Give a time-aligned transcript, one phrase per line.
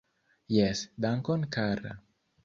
[0.53, 1.93] Jes, dankon kara!